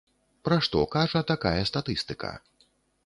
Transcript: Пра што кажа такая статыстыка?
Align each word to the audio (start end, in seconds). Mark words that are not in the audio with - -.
Пра 0.47 0.57
што 0.67 0.79
кажа 0.95 1.21
такая 1.33 1.53
статыстыка? 1.73 2.33